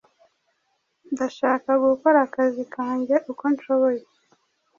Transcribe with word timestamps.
Ndashaka 1.13 1.69
gukora 1.85 2.17
akazi 2.27 2.63
kanjye 2.75 3.15
uko 3.31 3.43
nshoboye. 3.53 4.01